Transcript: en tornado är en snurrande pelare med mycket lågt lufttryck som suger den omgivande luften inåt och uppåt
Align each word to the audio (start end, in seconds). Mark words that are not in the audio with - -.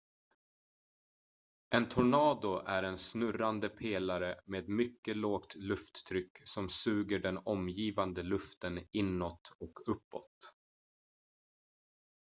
en 1.75 1.89
tornado 1.89 2.57
är 2.67 2.83
en 2.83 2.97
snurrande 2.97 3.69
pelare 3.69 4.39
med 4.45 4.69
mycket 4.69 5.17
lågt 5.17 5.55
lufttryck 5.55 6.31
som 6.43 6.69
suger 6.69 7.19
den 7.19 7.37
omgivande 7.37 8.23
luften 8.23 8.79
inåt 8.91 9.51
och 9.59 9.73
uppåt 9.87 10.55